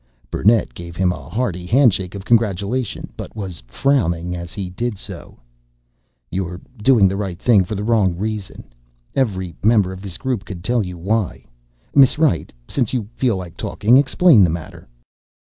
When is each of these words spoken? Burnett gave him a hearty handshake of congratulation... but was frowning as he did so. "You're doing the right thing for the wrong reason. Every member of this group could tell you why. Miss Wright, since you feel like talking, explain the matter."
Burnett 0.31 0.73
gave 0.73 0.95
him 0.95 1.11
a 1.11 1.29
hearty 1.29 1.67
handshake 1.67 2.15
of 2.15 2.25
congratulation... 2.25 3.13
but 3.15 3.35
was 3.35 3.61
frowning 3.67 4.35
as 4.35 4.51
he 4.51 4.67
did 4.71 4.97
so. 4.97 5.37
"You're 6.31 6.59
doing 6.81 7.07
the 7.07 7.15
right 7.15 7.37
thing 7.37 7.63
for 7.65 7.75
the 7.75 7.83
wrong 7.83 8.15
reason. 8.15 8.63
Every 9.13 9.53
member 9.61 9.91
of 9.93 10.01
this 10.01 10.17
group 10.17 10.43
could 10.43 10.63
tell 10.63 10.83
you 10.83 10.97
why. 10.97 11.45
Miss 11.93 12.17
Wright, 12.17 12.51
since 12.67 12.93
you 12.93 13.09
feel 13.13 13.37
like 13.37 13.55
talking, 13.55 13.95
explain 13.97 14.43
the 14.43 14.49
matter." 14.49 14.87